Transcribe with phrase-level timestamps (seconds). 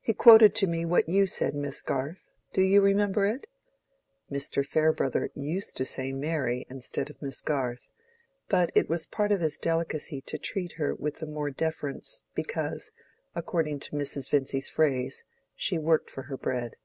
[0.00, 3.46] He quoted to me what you said, Miss Garth—do you remember it?"
[4.32, 4.64] (Mr.
[4.64, 7.90] Farebrother used to say "Mary" instead of "Miss Garth,"
[8.48, 12.92] but it was part of his delicacy to treat her with the more deference because,
[13.34, 14.30] according to Mrs.
[14.30, 16.76] Vincy's phrase, she worked for her bread.)